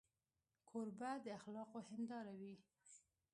کوربه 0.69 1.11
د 1.23 1.25
اخلاقو 1.37 1.79
هنداره 1.89 2.33
وي. 2.39 2.55